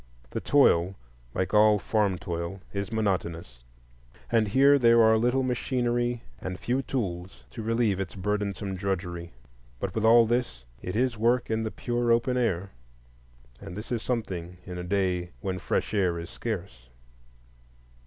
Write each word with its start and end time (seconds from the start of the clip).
The 0.31 0.41
toil, 0.41 0.95
like 1.35 1.53
all 1.53 1.77
farm 1.77 2.17
toil, 2.17 2.59
is 2.73 2.91
monotonous, 2.91 3.63
and 4.31 4.47
here 4.47 4.79
there 4.79 5.03
are 5.03 5.15
little 5.15 5.43
machinery 5.43 6.23
and 6.39 6.57
few 6.59 6.81
tools 6.81 7.43
to 7.51 7.61
relieve 7.61 7.99
its 7.99 8.15
burdensome 8.15 8.73
drudgery. 8.75 9.31
But 9.79 9.93
with 9.93 10.03
all 10.03 10.25
this, 10.25 10.65
it 10.81 10.95
is 10.95 11.19
work 11.19 11.51
in 11.51 11.61
the 11.61 11.69
pure 11.69 12.11
open 12.11 12.35
air, 12.35 12.71
and 13.59 13.77
this 13.77 13.91
is 13.91 14.01
something 14.01 14.57
in 14.65 14.79
a 14.79 14.83
day 14.83 15.33
when 15.39 15.59
fresh 15.59 15.93
air 15.93 16.17
is 16.17 16.31
scarce. 16.31 16.89